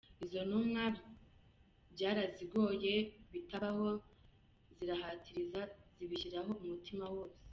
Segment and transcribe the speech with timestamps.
[0.25, 0.83] Izo ntumwa,
[1.93, 2.93] byarazigoye
[3.31, 3.87] bitabaho,
[4.75, 5.61] zirahatiriza
[5.95, 7.39] zibishyiraho umutima wose.